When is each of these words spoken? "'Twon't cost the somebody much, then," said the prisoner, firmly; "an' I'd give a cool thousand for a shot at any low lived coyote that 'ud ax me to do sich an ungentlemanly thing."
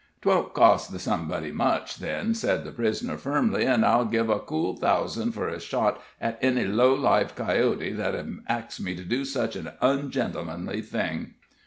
"'Twon't 0.23 0.55
cost 0.55 0.91
the 0.91 0.97
somebody 0.97 1.51
much, 1.51 1.97
then," 1.97 2.33
said 2.33 2.63
the 2.63 2.71
prisoner, 2.71 3.17
firmly; 3.17 3.67
"an' 3.67 3.83
I'd 3.83 4.09
give 4.09 4.31
a 4.31 4.39
cool 4.39 4.75
thousand 4.75 5.33
for 5.33 5.47
a 5.47 5.59
shot 5.59 6.01
at 6.19 6.39
any 6.41 6.65
low 6.65 6.95
lived 6.95 7.35
coyote 7.35 7.93
that 7.93 8.15
'ud 8.15 8.39
ax 8.47 8.79
me 8.81 8.95
to 8.95 9.03
do 9.03 9.23
sich 9.23 9.55
an 9.55 9.73
ungentlemanly 9.79 10.81
thing." 10.81 11.35